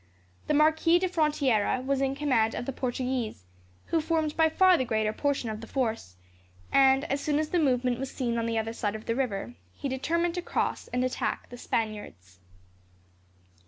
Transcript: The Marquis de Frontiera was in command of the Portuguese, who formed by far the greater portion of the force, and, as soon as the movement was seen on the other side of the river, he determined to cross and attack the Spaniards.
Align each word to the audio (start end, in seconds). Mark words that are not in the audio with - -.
The 0.47 0.55
Marquis 0.55 0.97
de 0.97 1.07
Frontiera 1.07 1.79
was 1.85 2.01
in 2.01 2.15
command 2.15 2.55
of 2.55 2.65
the 2.65 2.71
Portuguese, 2.73 3.45
who 3.85 4.01
formed 4.01 4.35
by 4.35 4.49
far 4.49 4.75
the 4.75 4.83
greater 4.83 5.13
portion 5.13 5.47
of 5.47 5.61
the 5.61 5.67
force, 5.67 6.15
and, 6.71 7.03
as 7.05 7.21
soon 7.21 7.37
as 7.37 7.49
the 7.49 7.59
movement 7.59 7.99
was 7.99 8.09
seen 8.09 8.39
on 8.39 8.47
the 8.47 8.57
other 8.57 8.73
side 8.73 8.95
of 8.95 9.05
the 9.05 9.13
river, 9.15 9.53
he 9.73 9.87
determined 9.87 10.33
to 10.33 10.41
cross 10.41 10.87
and 10.87 11.03
attack 11.03 11.49
the 11.49 11.55
Spaniards. 11.59 12.39